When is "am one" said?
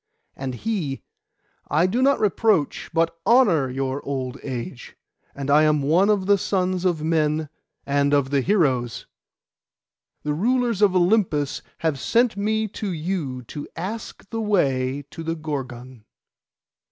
5.61-6.09